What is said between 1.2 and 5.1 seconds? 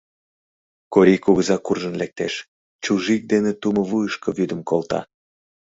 кугыза куржын лектеш, чужик дене тумо вуйышко вӱдым колта.